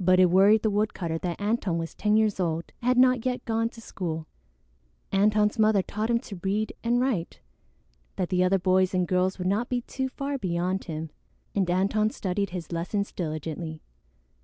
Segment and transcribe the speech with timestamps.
[0.00, 3.44] But it worried the woodcutter that Antone was ten years old and had not yet
[3.44, 4.26] gone to school.
[5.12, 7.38] Antone's mother taught him to read and write,
[8.16, 11.10] that the other boys and girls would not be too far beyond him,
[11.54, 13.80] and Antone studied his lessons diligently.